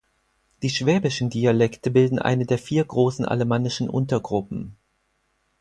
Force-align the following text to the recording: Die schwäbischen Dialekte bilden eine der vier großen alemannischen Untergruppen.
Die 0.63 0.71
schwäbischen 0.71 1.29
Dialekte 1.29 1.91
bilden 1.91 2.17
eine 2.17 2.47
der 2.47 2.57
vier 2.57 2.83
großen 2.83 3.23
alemannischen 3.23 3.87
Untergruppen. 3.87 4.75